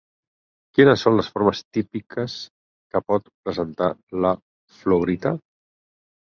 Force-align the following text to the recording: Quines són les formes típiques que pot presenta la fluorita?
Quines 0.77 1.01
són 1.07 1.17
les 1.19 1.27
formes 1.35 1.61
típiques 1.77 2.37
que 2.95 3.03
pot 3.11 3.29
presenta 3.45 3.91
la 4.27 4.33
fluorita? 4.81 5.37